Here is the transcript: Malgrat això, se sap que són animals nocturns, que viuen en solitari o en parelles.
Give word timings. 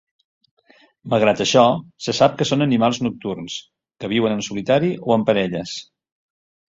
Malgrat 1.13 1.41
això, 1.43 1.65
se 2.05 2.15
sap 2.19 2.39
que 2.39 2.47
són 2.51 2.65
animals 2.65 2.99
nocturns, 3.07 3.57
que 4.05 4.09
viuen 4.15 4.35
en 4.37 4.41
solitari 4.47 4.89
o 5.11 5.15
en 5.17 5.27
parelles. 5.29 5.75